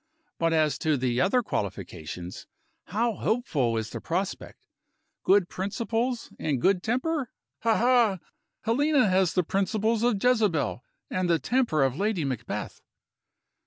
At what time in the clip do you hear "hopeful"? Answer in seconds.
3.13-3.77